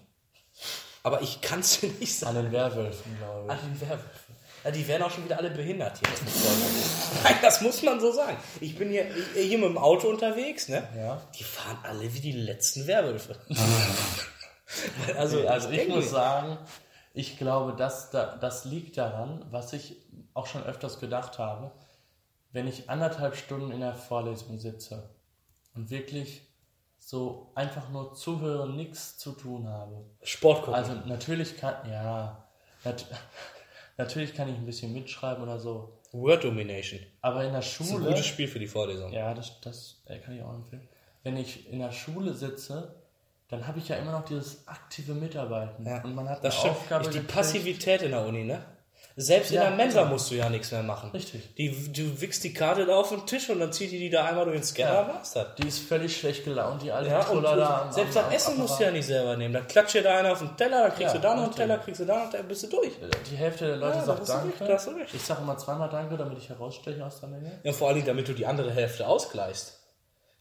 Aber 1.02 1.22
ich 1.22 1.40
kann 1.40 1.60
es 1.60 1.80
dir 1.80 1.90
nicht 1.98 2.16
sagen. 2.18 2.36
An 2.36 2.44
den 2.44 2.52
Werwölfen, 2.52 3.16
glaube 3.18 3.44
ich. 3.46 3.50
An 3.52 3.58
den 3.72 3.80
Werwölfen. 3.80 4.36
Ja, 4.64 4.70
die 4.70 4.86
werden 4.86 5.02
auch 5.02 5.10
schon 5.10 5.24
wieder 5.24 5.38
alle 5.38 5.50
behindert 5.50 5.98
hier. 5.98 6.08
Nein, 7.22 7.36
das 7.40 7.62
muss 7.62 7.82
man 7.82 7.98
so 7.98 8.12
sagen. 8.12 8.36
Ich 8.60 8.76
bin 8.76 8.90
hier, 8.90 9.06
hier 9.34 9.58
mit 9.58 9.68
dem 9.68 9.78
Auto 9.78 10.08
unterwegs, 10.08 10.68
ne? 10.68 10.86
Ja. 10.96 11.22
Die 11.38 11.44
fahren 11.44 11.78
alle 11.82 12.12
wie 12.12 12.20
die 12.20 12.32
letzten 12.32 12.86
Werwölfe. 12.86 13.36
also, 15.16 15.46
also 15.48 15.70
ich 15.70 15.88
muss 15.88 16.10
sagen, 16.10 16.58
ich 17.14 17.38
glaube, 17.38 17.74
dass 17.74 18.10
da, 18.10 18.36
das 18.36 18.64
liegt 18.66 18.98
daran, 18.98 19.44
was 19.50 19.72
ich 19.72 19.96
auch 20.34 20.46
schon 20.46 20.62
öfters 20.64 21.00
gedacht 21.00 21.38
habe, 21.38 21.72
wenn 22.52 22.68
ich 22.68 22.90
anderthalb 22.90 23.36
Stunden 23.36 23.70
in 23.72 23.80
der 23.80 23.94
Vorlesung 23.94 24.58
sitze 24.58 25.10
und 25.74 25.90
wirklich 25.90 26.42
so 26.98 27.50
einfach 27.54 27.88
nur 27.88 28.14
zuhöre 28.14 28.62
und 28.62 28.76
nichts 28.76 29.16
zu 29.16 29.32
tun 29.32 29.68
habe. 29.68 30.04
Sport 30.22 30.64
gucken. 30.64 30.74
Also 30.74 30.92
natürlich 31.06 31.56
kann, 31.56 31.74
ja, 31.90 32.44
nat 32.84 33.06
natürlich 34.00 34.34
kann 34.34 34.48
ich 34.48 34.54
ein 34.56 34.66
bisschen 34.66 34.92
mitschreiben 34.92 35.42
oder 35.42 35.58
so, 35.58 35.98
Word 36.12 36.44
Domination. 36.44 37.00
aber 37.20 37.44
in 37.44 37.52
der 37.52 37.60
Das 37.60 37.70
ist 37.72 37.80
ein 37.80 37.86
Schule... 37.86 38.06
gutes 38.08 38.26
Spiel 38.26 38.48
für 38.48 38.58
die 38.58 38.66
Vorlesung. 38.66 39.12
Ja, 39.12 39.32
das, 39.34 39.60
das 39.60 40.02
äh, 40.06 40.18
kann 40.18 40.36
ich 40.36 40.42
auch 40.42 40.54
empfehlen. 40.54 40.88
Wenn 41.22 41.36
ich 41.36 41.68
in 41.70 41.78
der 41.78 41.92
Schule 41.92 42.34
sitze, 42.34 42.94
dann 43.48 43.66
habe 43.66 43.78
ich 43.78 43.88
ja 43.88 43.96
immer 43.96 44.12
noch 44.12 44.24
dieses 44.24 44.66
aktive 44.66 45.12
Mitarbeiten. 45.14 45.84
Ja, 45.86 46.02
Und 46.02 46.14
man 46.14 46.28
hat 46.28 46.42
das 46.44 46.54
eine 46.54 46.60
stimmt. 46.60 46.76
Aufgabe 46.76 47.04
Ist 47.04 47.12
die 47.14 47.18
gekriegt. 47.18 47.34
Passivität 47.34 48.02
in 48.02 48.10
der 48.12 48.24
Uni, 48.26 48.44
ne? 48.44 48.64
Selbst 49.16 49.50
Ja, 49.50 49.64
in 49.64 49.68
der 49.68 49.76
Mensa 49.76 50.00
genau. 50.02 50.12
musst 50.12 50.30
du 50.30 50.36
ja 50.36 50.48
nichts 50.48 50.70
mehr 50.72 50.82
machen. 50.82 51.10
Richtig. 51.10 51.54
Die, 51.56 51.92
du 51.92 52.20
wickst 52.20 52.42
die 52.44 52.54
Karte 52.54 52.86
da 52.86 52.96
auf 52.96 53.10
den 53.10 53.26
Tisch 53.26 53.50
und 53.50 53.58
dann 53.60 53.72
zieht 53.72 53.90
die 53.90 53.98
die 53.98 54.08
da 54.08 54.24
einmal 54.24 54.44
durch 54.44 54.56
den 54.56 54.64
Scanner 54.64 54.92
Ja. 54.94 55.00
und 55.02 55.08
war's 55.08 55.32
das. 55.32 55.46
Die 55.56 55.66
ist 55.68 55.80
völlig 55.80 56.16
schlecht 56.16 56.44
gelaunt, 56.44 56.82
die 56.82 56.90
alte 56.92 57.10
Ja, 57.10 57.18
und, 57.20 57.26
Troller 57.42 57.56
da 57.56 57.82
am- 57.82 57.92
selbst 57.92 58.16
am- 58.16 58.24
das 58.26 58.34
Essen 58.34 58.58
musst 58.58 58.78
du 58.80 58.84
ja 58.84 58.90
nicht 58.92 59.06
selber 59.06 59.36
nehmen. 59.36 59.52
Da 59.52 59.60
klatscht 59.60 59.94
dir 59.94 60.02
da 60.02 60.16
einer 60.18 60.32
auf 60.32 60.38
den 60.38 60.56
Teller, 60.56 60.82
dann 60.84 60.90
kriegst 60.94 61.14
Ja, 61.14 61.20
du 61.20 61.26
da 61.26 61.34
noch 61.34 61.42
einen. 61.44 61.54
Teller, 61.54 61.78
kriegst 61.78 62.00
du 62.00 62.04
da 62.06 62.14
noch 62.14 62.22
einen 62.22 62.30
Teller, 62.30 62.42
bist 62.44 62.62
du 62.62 62.66
durch. 62.68 62.92
Die 63.30 63.36
Hälfte 63.36 63.66
der 63.66 63.76
Leute 63.76 63.98
Ja, 63.98 64.04
sagt 64.04 64.28
Danke. 64.28 64.64
ist 64.72 64.88
richtig. 64.88 65.14
Ich 65.14 65.22
sage 65.22 65.42
immer 65.42 65.58
zweimal 65.58 65.90
Danke, 65.90 66.16
damit 66.16 66.38
ich 66.38 66.48
heraussteche 66.48 67.04
aus 67.04 67.20
der 67.20 67.28
Menge. 67.28 67.60
Ja, 67.62 67.72
vor 67.72 67.92
Dingen, 67.92 68.06
damit 68.06 68.28
du 68.28 68.32
die 68.32 68.46
andere 68.46 68.70
Hälfte 68.72 69.06
ausgleichst. 69.06 69.76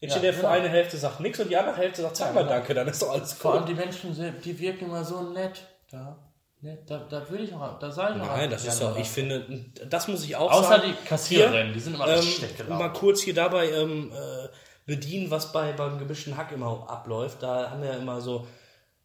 Jetzt 0.00 0.12
Ja, 0.12 0.18
steht 0.18 0.24
der 0.24 0.32
für 0.40 0.48
eine 0.48 0.68
Hälfte 0.70 0.96
sagt 0.96 1.20
nichts 1.20 1.38
und 1.40 1.50
die 1.50 1.56
andere 1.58 1.76
Hälfte 1.76 2.00
sagt 2.00 2.16
zweimal 2.16 2.44
genau. 2.44 2.54
Danke, 2.56 2.72
dann 2.72 2.88
ist 2.88 3.02
doch 3.02 3.10
alles 3.12 3.34
Vor 3.34 3.50
cool. 3.50 3.56
allem 3.58 3.66
die 3.66 3.74
Menschen, 3.74 4.14
die 4.44 4.58
wirken 4.58 4.86
immer 4.86 5.04
so 5.04 5.20
nett. 5.20 5.60
Da, 5.90 6.16
nett, 6.62 6.90
da, 6.90 6.98
da 7.08 7.28
würde 7.30 7.44
ich 7.44 7.52
auch, 7.54 7.78
da 7.78 7.90
sage 7.90 8.16
ich 8.16 8.22
auch 8.22 8.26
Nein, 8.36 8.50
das 8.50 8.64
ist 8.64 8.80
doch, 8.82 8.92
was. 8.92 8.98
ich 9.00 9.08
finde, 9.08 9.64
das 9.88 10.08
muss 10.08 10.24
ich 10.24 10.36
auch 10.36 10.50
Außer 10.50 10.68
sagen. 10.68 10.82
die 11.02 11.06
Kassiererinnen, 11.08 11.72
die 11.72 11.80
sind 11.80 11.94
immer 11.94 12.08
ähm, 12.08 12.22
schlecht 12.22 12.56
gelaunt. 12.58 12.78
Mal 12.80 12.88
kurz 12.92 13.20
hier 13.22 13.34
dabei 13.34 13.70
ähm, 13.70 14.12
äh, 14.12 14.48
bedienen, 14.86 15.30
was 15.30 15.52
bei 15.52 15.72
beim 15.72 15.98
gemischten 15.98 16.36
Hack 16.36 16.52
immer 16.52 16.88
abläuft. 16.88 17.42
Da 17.42 17.70
haben 17.70 17.82
wir 17.82 17.90
ja 17.92 17.96
immer 17.98 18.20
so 18.20 18.46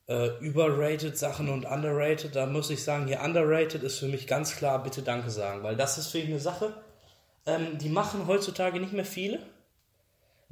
äh, 0.07 0.37
überrated 0.39 1.17
Sachen 1.17 1.49
und 1.49 1.65
underrated. 1.65 2.35
Da 2.35 2.45
muss 2.45 2.69
ich 2.69 2.83
sagen, 2.83 3.07
hier 3.07 3.21
underrated 3.21 3.83
ist 3.83 3.99
für 3.99 4.07
mich 4.07 4.27
ganz 4.27 4.55
klar 4.55 4.83
bitte 4.83 5.01
Danke 5.01 5.29
sagen, 5.29 5.63
weil 5.63 5.75
das 5.75 5.97
ist 5.97 6.07
für 6.07 6.17
mich 6.19 6.27
eine 6.27 6.39
Sache, 6.39 6.73
ähm, 7.45 7.77
die 7.77 7.89
machen 7.89 8.27
heutzutage 8.27 8.79
nicht 8.79 8.93
mehr 8.93 9.05
viele. 9.05 9.39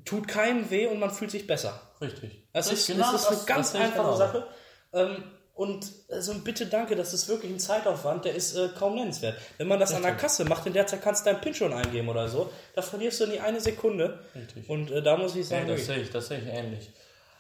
Tut 0.06 0.28
keinem 0.28 0.70
weh 0.70 0.88
und 0.88 1.00
man 1.00 1.12
fühlt 1.12 1.32
sich 1.32 1.48
besser. 1.48 1.80
Richtig. 2.02 2.44
Das 2.52 2.66
Richtig, 2.72 2.80
ist, 2.80 2.88
genau 2.96 3.12
das 3.12 3.22
ist 3.22 3.28
eine 3.28 3.38
das- 3.38 3.46
ganz 3.46 3.72
das 3.72 3.82
einfache. 3.82 4.18
Sache. 4.18 4.48
Ähm, 4.94 5.24
und 5.54 5.86
so 6.22 6.32
ein 6.32 6.44
Bitte 6.44 6.66
danke, 6.66 6.96
das 6.96 7.14
ist 7.14 7.28
wirklich 7.28 7.52
ein 7.52 7.60
Zeitaufwand, 7.60 8.26
der 8.26 8.36
ist 8.36 8.56
äh, 8.56 8.70
kaum 8.78 8.96
nennenswert. 8.96 9.38
Wenn 9.58 9.68
man 9.68 9.80
das 9.80 9.94
an 9.94 10.02
der 10.04 10.16
Kasse 10.16 10.46
macht, 10.46 10.66
in 10.66 10.74
der 10.74 10.88
Zeit 10.88 11.02
kannst 11.02 11.26
du 11.26 11.32
deinen 11.32 11.42
PIN 11.42 11.54
schon 11.54 11.74
eingeben 11.74 12.10
oder 12.10 12.28
so, 12.28 12.52
da 12.76 12.82
verlierst 12.82 13.22
du 13.22 13.28
nie 13.28 13.40
eine 13.40 13.60
Sekunde. 13.60 14.20
Richtig. 14.36 14.70
Und 14.70 14.92
äh, 14.92 15.02
da 15.02 15.18
muss 15.18 15.36
ich 15.36 15.50
Ja, 15.50 15.58
sagen, 15.58 15.68
das 15.68 15.80
wirklich, 15.80 15.86
sehe 15.86 15.98
ich, 16.04 16.12
das 16.12 16.28
sehe 16.28 16.40
ich 16.40 16.48
ähnlich. 16.48 16.90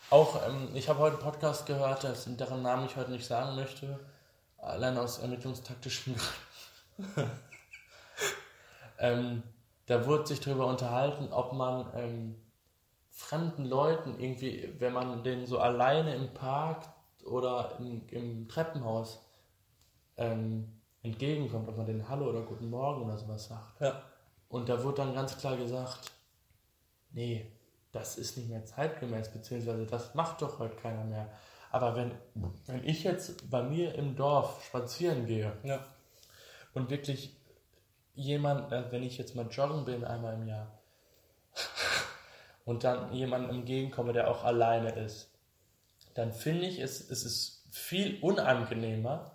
Auch, 0.10 0.48
ähm, 0.48 0.70
ich 0.74 0.90
habe 0.90 1.00
heute 1.00 1.18
einen 1.18 1.24
Podcast 1.24 1.66
gehört, 1.66 2.08
deren 2.28 2.62
Namen 2.62 2.86
ich 2.86 2.96
heute 2.96 3.12
nicht 3.12 3.26
sagen 3.26 3.56
möchte, 3.56 4.00
allein 4.58 4.98
aus 4.98 5.20
ermittlungstaktischen 5.20 6.16
Gründen. 7.16 7.32
ähm, 9.00 9.44
da 9.88 10.06
wurde 10.06 10.28
sich 10.28 10.40
darüber 10.40 10.68
unterhalten, 10.68 11.32
ob 11.32 11.54
man 11.54 11.88
ähm, 11.96 12.36
fremden 13.10 13.66
Leuten 13.66 14.20
irgendwie, 14.20 14.74
wenn 14.80 14.94
man 14.94 15.24
denen 15.24 15.46
so 15.46 15.60
alleine 15.60 16.16
im 16.16 16.34
Park 16.34 16.93
oder 17.26 17.78
im, 17.80 18.08
im 18.10 18.48
Treppenhaus 18.48 19.20
ähm, 20.18 20.82
entgegenkommt, 21.02 21.68
ob 21.68 21.78
man 21.78 21.86
denen 21.86 22.08
Hallo 22.08 22.30
oder 22.30 22.42
Guten 22.42 22.70
Morgen 22.70 23.04
oder 23.04 23.18
sowas 23.18 23.48
sagt. 23.48 23.82
ja. 23.82 24.02
Und 24.50 24.70
da 24.70 24.84
wurde 24.84 24.98
dann 24.98 25.16
ganz 25.16 25.36
klar 25.36 25.58
gesagt, 25.58 26.12
nee, 27.10 27.52
das 27.92 28.18
ist 28.18 28.38
nicht 28.38 28.50
mehr 28.50 28.64
zeitgemäß, 28.64 29.32
beziehungsweise 29.32 29.88
das 29.88 30.14
macht 30.14 30.44
doch 30.44 30.60
heute 30.60 30.76
keiner 30.76 31.04
mehr. 31.04 31.28
Aber 31.72 31.96
wenn, 31.96 32.12
wenn 32.68 32.84
ich 32.84 33.04
jetzt 33.04 33.50
bei 33.50 33.64
mir 33.64 33.96
im 33.96 34.16
Dorf 34.16 34.64
spazieren 34.64 35.26
gehe 35.26 35.54
ja. 35.64 35.84
und 36.76 36.92
wirklich 36.92 37.36
jemand, 38.14 38.72
äh, 38.72 38.92
wenn 38.92 39.02
ich 39.02 39.18
jetzt 39.18 39.36
mal 39.36 39.48
joggen 39.48 39.86
bin 39.86 40.04
einmal 40.04 40.36
im 40.36 40.48
Jahr 40.48 40.72
und 42.66 42.84
dann 42.84 43.12
jemandem 43.12 43.56
entgegenkomme, 43.58 44.14
der 44.14 44.30
auch 44.30 44.44
alleine 44.44 44.92
ist, 44.92 45.33
dann 46.16 46.32
finde 46.32 46.66
ich, 46.66 46.80
es, 46.80 47.10
es 47.10 47.24
ist 47.24 47.68
viel 47.72 48.18
unangenehmer, 48.22 49.32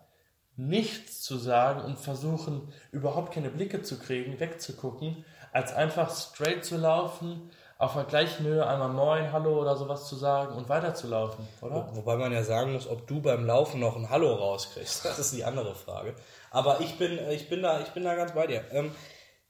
nichts 0.56 1.22
zu 1.22 1.38
sagen 1.38 1.82
und 1.82 1.98
versuchen, 1.98 2.72
überhaupt 2.90 3.32
keine 3.32 3.50
Blicke 3.50 3.82
zu 3.82 3.98
kriegen, 3.98 4.40
wegzugucken, 4.40 5.24
als 5.52 5.72
einfach 5.72 6.14
straight 6.14 6.64
zu 6.64 6.76
laufen, 6.76 7.50
auf 7.78 7.94
der 7.94 8.04
gleichen 8.04 8.44
Höhe 8.44 8.66
einmal 8.66 8.88
Moin, 8.88 9.30
Hallo 9.32 9.60
oder 9.60 9.76
sowas 9.76 10.08
zu 10.08 10.16
sagen 10.16 10.56
und 10.56 10.68
weiterzulaufen, 10.68 11.46
oder? 11.60 11.88
Wobei 11.94 12.16
man 12.16 12.32
ja 12.32 12.42
sagen 12.42 12.72
muss, 12.72 12.88
ob 12.88 13.06
du 13.06 13.22
beim 13.22 13.46
Laufen 13.46 13.78
noch 13.78 13.96
ein 13.96 14.10
Hallo 14.10 14.34
rauskriegst, 14.34 15.04
das 15.04 15.20
ist 15.20 15.34
die 15.34 15.44
andere 15.44 15.76
Frage. 15.76 16.14
Aber 16.50 16.80
ich 16.80 16.98
bin, 16.98 17.18
ich 17.30 17.48
bin, 17.48 17.62
da, 17.62 17.80
ich 17.80 17.90
bin 17.90 18.02
da 18.02 18.16
ganz 18.16 18.32
bei 18.32 18.48
dir. 18.48 18.64
Ähm, 18.72 18.90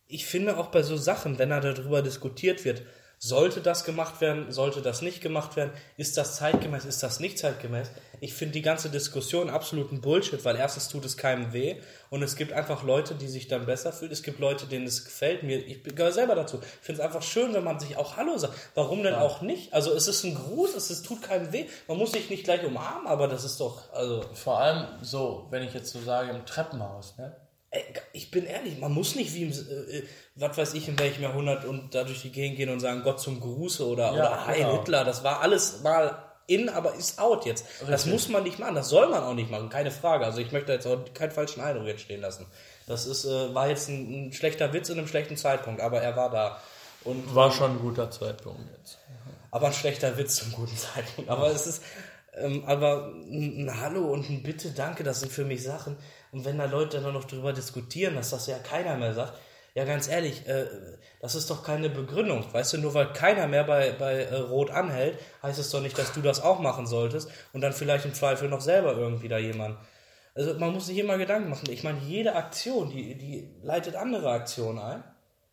ich 0.07 0.27
finde 0.27 0.59
auch 0.59 0.67
bei 0.67 0.83
so 0.83 0.97
Sachen, 0.97 1.39
wenn 1.39 1.51
da 1.51 1.61
darüber 1.61 2.03
diskutiert 2.03 2.65
wird, 2.67 2.83
sollte 3.19 3.61
das 3.61 3.85
gemacht 3.85 4.21
werden, 4.21 4.53
sollte 4.53 4.81
das 4.81 5.03
nicht 5.03 5.21
gemacht 5.21 5.57
werden, 5.57 5.73
ist 5.97 6.17
das 6.17 6.37
zeitgemäß, 6.37 6.85
ist 6.85 7.03
das 7.03 7.21
nicht 7.21 7.39
zeitgemäß? 7.39 7.91
Ich 8.21 8.35
finde 8.35 8.53
die 8.53 8.63
ganze 8.63 8.91
Diskussion 8.91 9.51
absoluten 9.51 10.01
Bullshit, 10.01 10.45
weil 10.45 10.57
erstens 10.57 10.89
tut 10.89 11.05
es 11.05 11.17
keinem 11.17 11.53
weh 11.53 11.77
und 12.11 12.23
es 12.23 12.37
gibt 12.37 12.53
einfach 12.53 12.83
Leute, 12.83 13.15
die 13.15 13.29
sich 13.29 13.49
dann 13.49 13.67
besser 13.67 13.93
fühlen. 13.93 14.13
Es 14.13 14.23
gibt 14.23 14.41
Leute, 14.41 14.67
denen 14.67 14.87
es 14.87 15.05
gefällt. 15.05 15.43
Mir, 15.43 15.59
ich 15.59 15.83
gehöre 15.83 16.13
selber 16.13 16.35
dazu. 16.35 16.59
Ich 16.61 16.87
finde 16.87 17.01
es 17.01 17.07
einfach 17.07 17.23
schön, 17.23 17.55
wenn 17.55 17.65
man 17.65 17.79
sich 17.81 17.97
auch 17.97 18.17
Hallo 18.17 18.37
sagt. 18.39 18.55
Warum 18.75 19.03
denn 19.03 19.15
auch 19.15 19.41
nicht? 19.41 19.73
Also 19.73 19.93
es 19.93 20.09
ist 20.09 20.25
ein 20.25 20.35
Gruß, 20.35 20.75
es 20.75 20.91
ist, 20.91 21.07
tut 21.07 21.23
keinem 21.23 21.53
weh. 21.53 21.67
Man 21.87 21.99
muss 21.99 22.13
sich 22.13 22.31
nicht 22.31 22.45
gleich 22.45 22.65
umarmen, 22.65 23.07
aber 23.07 23.29
das 23.29 23.45
ist 23.45 23.61
doch, 23.61 23.93
also 23.93 24.25
Vor 24.35 24.61
allem 24.61 24.87
so, 25.03 25.47
wenn 25.51 25.63
ich 25.63 25.75
jetzt 25.75 25.93
so 25.93 26.01
sage, 26.01 26.31
im 26.31 26.45
Treppenhaus, 26.47 27.17
ne? 27.19 27.37
Ich 28.13 28.31
bin 28.31 28.47
ehrlich, 28.47 28.79
man 28.79 28.93
muss 28.93 29.15
nicht 29.15 29.35
wie 29.35 29.43
im, 29.43 29.51
äh, 29.51 29.99
äh, 29.99 30.03
was 30.37 30.57
weiß 30.57 30.75
ich, 30.75 30.89
in 30.89 30.99
welchem 30.99 31.23
Jahrhundert 31.23 31.65
und 31.67 31.95
da 31.95 32.05
durch 32.05 32.23
die 32.23 32.33
Gegend 32.33 32.57
gehen 32.57 32.71
und 32.71 32.81
sagen 32.81 33.03
Gott 33.03 33.21
zum 33.21 33.41
Gruße 33.41 33.87
oder, 33.87 34.15
oder 34.15 34.47
Heil 34.47 34.61
genau. 34.63 34.79
Hitler. 34.79 35.05
Das 35.05 35.23
war 35.23 35.41
alles 35.41 35.83
mal 35.83 36.23
in, 36.47 36.71
aber 36.71 36.95
ist 36.95 37.19
out 37.19 37.45
jetzt. 37.45 37.67
Das 37.81 37.91
Richtig. 37.91 38.13
muss 38.13 38.29
man 38.31 38.43
nicht 38.43 38.59
machen, 38.59 38.75
das 38.75 38.89
soll 38.89 39.09
man 39.09 39.23
auch 39.23 39.35
nicht 39.35 39.51
machen, 39.51 39.69
keine 39.69 39.91
Frage. 39.91 40.25
Also 40.25 40.39
ich 40.41 40.51
möchte 40.51 40.73
jetzt 40.73 40.87
auch 40.87 40.99
keinen 41.13 41.31
falschen 41.31 41.61
Eindruck 41.61 41.89
entstehen 41.89 42.23
lassen. 42.23 42.47
Das 42.87 43.05
ist, 43.05 43.27
äh, 43.27 43.55
war 43.55 43.69
jetzt 43.69 43.89
ein, 43.91 44.29
ein 44.29 44.33
schlechter 44.33 44.73
Witz 44.73 44.89
in 44.89 44.97
einem 44.99 45.07
schlechten 45.09 45.37
Zeitpunkt, 45.37 45.83
aber 45.83 46.01
er 46.01 46.17
war 46.17 46.31
da. 46.31 46.61
Und 47.05 47.35
War 47.35 47.53
schon 47.53 47.73
ein 47.73 47.79
guter 47.81 48.11
Zeitpunkt 48.11 48.61
jetzt. 48.79 48.99
aber 49.51 49.67
ein 49.67 49.73
schlechter 49.75 50.17
Witz 50.17 50.37
zum 50.37 50.53
guten 50.53 50.77
Zeitpunkt. 50.77 51.29
Aber 51.31 51.49
es 51.51 51.67
ist, 51.67 51.83
ähm, 52.41 52.65
aber 52.67 53.13
ein, 53.31 53.71
Hallo 53.81 54.13
und 54.13 54.29
ein 54.31 54.43
Bitte, 54.43 54.71
danke, 54.71 55.05
das 55.05 55.21
sind 55.21 55.33
für 55.33 55.45
mich 55.45 55.63
Sachen. 55.63 55.97
Und 56.33 56.45
wenn 56.45 56.59
da 56.59 56.65
Leute 56.67 57.01
dann 57.01 57.15
noch 57.15 57.25
drüber 57.25 57.53
diskutieren, 57.53 58.17
dass 58.17 58.31
das 58.31 58.47
ja 58.47 58.59
keiner 58.59 58.97
mehr 58.97 59.15
sagt, 59.15 59.35
ja 59.75 59.85
ganz 59.85 60.09
ehrlich, 60.09 60.47
äh, 60.49 60.67
das 61.21 61.35
ist 61.35 61.49
doch 61.51 61.63
keine 61.63 61.89
Begründung. 61.91 62.45
Weißt 62.53 62.73
du, 62.73 62.79
nur 62.79 62.95
weil 62.95 63.13
keiner 63.13 63.47
mehr 63.47 63.65
bei, 63.65 63.93
bei 63.93 64.23
äh, 64.25 64.35
Rot 64.37 64.71
anhält, 64.71 65.19
heißt 65.43 65.59
es 65.59 65.71
doch 65.71 65.81
nicht, 65.81 65.97
dass 65.99 66.13
du 66.13 66.21
das 66.23 66.41
auch 66.43 66.59
machen 66.61 66.87
solltest 66.87 67.31
und 67.53 67.61
dann 67.61 67.73
vielleicht 67.73 68.05
im 68.05 68.15
Zweifel 68.15 68.49
noch 68.49 68.61
selber 68.61 68.93
irgendwie 68.97 69.29
da 69.29 69.39
jemand. 69.39 69.79
Also 70.35 70.55
man 70.55 70.73
muss 70.73 70.87
sich 70.87 70.99
immer 70.99 71.19
Gedanken 71.19 71.51
machen. 71.51 71.69
Ich 71.71 71.83
meine, 71.83 71.99
jede 72.07 72.35
Aktion, 72.37 72.91
die, 72.91 73.15
die 73.17 73.51
leitet 73.63 73.97
andere 73.97 74.31
Aktionen 74.31 74.79
ein. 74.79 75.05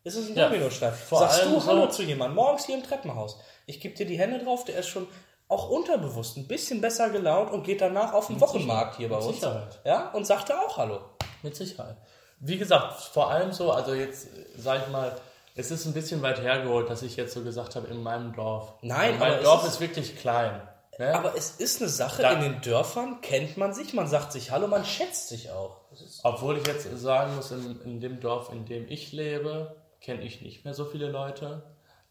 Es 0.04 0.14
ist 0.14 0.30
ein 0.30 0.36
Ja, 0.36 0.48
Dominostein. 0.48 0.92
Sagst 1.10 1.44
du 1.44 1.58
so- 1.58 1.66
Hallo 1.66 1.88
zu 1.88 2.02
jemandem, 2.04 2.36
morgens 2.36 2.66
hier 2.66 2.76
im 2.76 2.84
Treppenhaus. 2.84 3.38
Ich 3.66 3.80
gebe 3.80 3.96
dir 3.96 4.06
die 4.06 4.16
Hände 4.18 4.38
drauf, 4.38 4.64
der 4.64 4.78
ist 4.78 4.86
schon 4.88 5.08
auch 5.48 5.68
unterbewusst 5.70 6.36
ein 6.36 6.46
bisschen 6.48 6.80
besser 6.80 7.10
gelaunt 7.10 7.50
und 7.52 7.62
geht 7.62 7.80
danach 7.80 8.12
auf 8.12 8.26
den 8.28 8.40
Wochenmarkt 8.40 8.96
hier 8.96 9.08
bei 9.08 9.16
Mit 9.16 9.24
uns. 9.26 9.36
Sicherheit. 9.36 9.78
Ja, 9.84 10.10
und 10.10 10.26
sagt 10.26 10.50
da 10.50 10.60
auch 10.60 10.76
Hallo. 10.76 10.98
Mit 11.42 11.54
Sicherheit. 11.54 11.96
Wie 12.40 12.58
gesagt, 12.58 13.00
vor 13.00 13.30
allem 13.30 13.52
so, 13.52 13.70
also 13.72 13.94
jetzt 13.94 14.28
sag 14.56 14.82
ich 14.86 14.92
mal, 14.92 15.12
es 15.54 15.70
ist 15.70 15.86
ein 15.86 15.94
bisschen 15.94 16.20
weit 16.22 16.40
hergeholt, 16.42 16.90
dass 16.90 17.02
ich 17.02 17.16
jetzt 17.16 17.32
so 17.32 17.42
gesagt 17.42 17.76
habe, 17.76 17.86
in 17.86 18.02
meinem 18.02 18.34
Dorf. 18.34 18.74
Nein, 18.82 19.18
mein 19.18 19.42
Dorf 19.42 19.62
ist- 19.64 19.74
ist, 19.74 19.80
wirklich 19.80 20.16
klein. 20.18 20.60
Ne? 20.98 21.14
Aber 21.14 21.34
es 21.36 21.52
ist 21.52 21.80
eine 21.80 21.88
Sache, 21.90 22.22
Da- 22.22 22.32
in 22.32 22.40
den 22.40 22.60
Dörfern 22.62 23.20
kennt 23.20 23.56
man 23.56 23.72
sich, 23.72 23.94
man 23.94 24.06
sagt 24.06 24.32
sich 24.32 24.50
Hallo, 24.50 24.66
man 24.66 24.84
schätzt 24.84 25.28
sich 25.28 25.50
auch. 25.50 25.76
Obwohl 26.24 26.58
ich 26.58 26.66
jetzt 26.66 26.88
sagen 26.98 27.36
muss, 27.36 27.50
in, 27.52 27.80
in 27.82 28.00
dem 28.00 28.20
Dorf, 28.20 28.50
in 28.52 28.64
dem 28.66 28.86
ich 28.88 29.12
lebe, 29.12 29.76
kenne 30.00 30.22
ich 30.22 30.40
nicht 30.42 30.64
mehr 30.64 30.74
so 30.74 30.84
viele 30.86 31.08
Leute. 31.08 31.62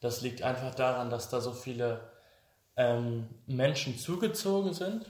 Das 0.01 0.22
liegt 0.22 0.42
einfach 0.44 0.74
daran, 0.75 1.10
dass 1.10 1.30
da 1.30 1.42
so 1.42 1.51
viele 1.51 2.00
ähm, 2.77 3.27
Menschen 3.48 3.98
zugezogen 3.98 4.74
sind. 4.74 5.05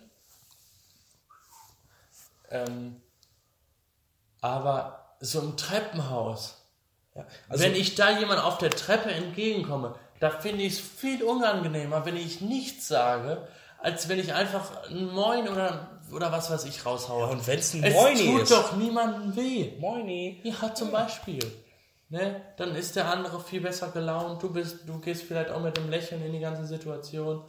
Ähm, 2.52 3.02
aber 4.42 5.16
so 5.20 5.40
im 5.42 5.58
Treppenhaus, 5.58 6.62
Ja, 7.16 7.26
also 7.50 7.64
wenn 7.64 7.76
ich 7.76 7.96
da 7.96 8.18
jemand 8.20 8.42
auf 8.44 8.58
der 8.60 8.70
Treppe 8.70 9.10
entgegenkomme, 9.12 9.96
da 10.20 10.30
finde 10.30 10.64
ich 10.64 10.74
es 10.74 10.80
viel 10.80 11.24
unangenehmer, 11.24 12.06
wenn 12.06 12.16
ich 12.16 12.42
nichts 12.42 12.88
sage, 12.88 13.48
als 13.80 14.08
wenn 14.10 14.20
ich 14.20 14.34
einfach 14.34 14.88
ein 14.90 15.08
Moin 15.14 15.48
oder, 15.50 16.00
oder 16.14 16.32
was 16.32 16.50
weiß 16.52 16.66
ich 16.66 16.86
raushaue. 16.86 17.28
und 17.28 17.46
wenn's 17.48 17.74
ein 17.74 17.84
es 17.84 17.94
Moini 17.94 18.26
tut 18.32 18.42
ist. 18.44 18.52
doch 18.52 18.76
niemandem 18.76 19.36
weh. 19.36 19.74
Moini. 19.80 20.40
Ja, 20.44 20.74
zum 20.74 20.92
Beispiel. 20.92 21.40
Ne? 22.16 22.42
Dann 22.56 22.74
ist 22.76 22.96
der 22.96 23.10
andere 23.10 23.42
viel 23.42 23.60
besser 23.60 23.90
gelaunt. 23.90 24.42
Du 24.42 24.54
bist, 24.54 24.88
du 24.88 25.02
gehst 25.02 25.24
vielleicht 25.24 25.50
auch 25.50 25.60
mit 25.60 25.78
einem 25.78 25.90
Lächeln 25.90 26.24
in 26.24 26.32
die 26.32 26.40
ganze 26.40 26.66
Situation 26.66 27.44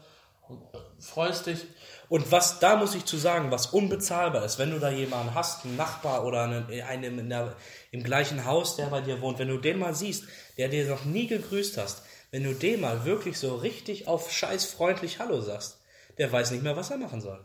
und 0.48 0.60
äh, 0.74 0.78
freust 0.98 1.46
dich. 1.46 1.68
Und 2.08 2.32
was, 2.32 2.58
da 2.58 2.74
muss 2.74 2.96
ich 2.96 3.04
zu 3.04 3.16
sagen, 3.16 3.52
was 3.52 3.66
unbezahlbar 3.66 4.44
ist, 4.44 4.58
wenn 4.58 4.72
du 4.72 4.80
da 4.80 4.90
jemanden 4.90 5.36
hast, 5.36 5.64
einen 5.64 5.76
Nachbar 5.76 6.24
oder 6.24 6.42
einen, 6.42 6.68
einen 6.82 7.16
in 7.20 7.28
der, 7.28 7.54
im 7.92 8.02
gleichen 8.02 8.44
Haus, 8.44 8.74
der 8.74 8.86
bei 8.86 9.00
dir 9.02 9.20
wohnt, 9.20 9.38
wenn 9.38 9.46
du 9.46 9.58
den 9.58 9.78
mal 9.78 9.94
siehst, 9.94 10.24
der 10.58 10.68
dir 10.68 10.84
noch 10.88 11.04
nie 11.04 11.28
gegrüßt 11.28 11.78
hast, 11.78 12.02
wenn 12.32 12.42
du 12.42 12.52
dem 12.52 12.80
mal 12.80 13.04
wirklich 13.04 13.38
so 13.38 13.54
richtig 13.54 14.08
auf 14.08 14.32
scheiß 14.32 14.64
freundlich 14.64 15.20
Hallo 15.20 15.40
sagst, 15.42 15.78
der 16.18 16.32
weiß 16.32 16.50
nicht 16.50 16.64
mehr, 16.64 16.76
was 16.76 16.90
er 16.90 16.96
machen 16.96 17.20
soll. 17.20 17.44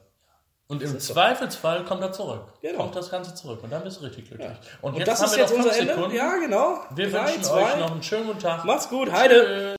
Und 0.72 0.82
im 0.82 1.00
Zweifelsfall 1.02 1.84
kommt 1.84 2.02
er 2.02 2.14
zurück. 2.14 2.44
Genau. 2.62 2.78
Kommt 2.78 2.96
das 2.96 3.12
Ganze 3.12 3.36
zurück. 3.36 3.60
Und 3.62 3.72
dann 3.74 3.84
bist 3.84 4.00
du 4.00 4.06
richtig 4.06 4.30
glücklich. 4.30 4.50
Und, 4.82 4.94
Und 4.94 5.00
jetzt 5.00 5.10
das 5.10 5.20
haben 5.20 5.26
ist 5.26 5.32
wir 5.36 5.40
jetzt 5.44 5.52
noch 5.52 5.58
unser 5.66 5.78
Ende. 5.78 5.94
Sekunden. 5.96 6.16
Ja, 6.16 6.38
genau. 6.38 6.80
Wir 6.96 7.12
Drei, 7.12 7.26
wünschen 7.26 7.44
zwei. 7.44 7.64
euch 7.74 7.78
noch 7.78 7.92
einen 7.92 8.02
schönen 8.04 8.28
guten 8.28 8.40
Tag. 8.40 8.64
Macht's 8.64 8.88
gut, 8.88 9.12
Heide. 9.12 9.76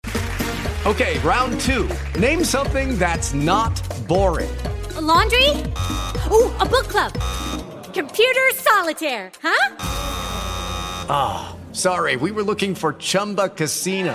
Okay, 0.84 1.18
round 1.24 1.58
two. 1.64 1.88
Name 2.20 2.44
something 2.44 2.98
that's 2.98 3.32
not 3.32 3.72
boring. 4.06 4.50
A 4.98 5.00
laundry? 5.00 5.48
Ooh, 6.30 6.50
a 6.60 6.66
book 6.66 6.86
club. 6.88 7.12
Computer 7.94 8.50
solitaire, 8.56 9.30
huh? 9.42 9.74
Sorry, 11.72 12.16
we 12.16 12.32
were 12.32 12.42
looking 12.42 12.74
for 12.74 12.92
Chumba 12.98 13.48
Casino. 13.48 14.14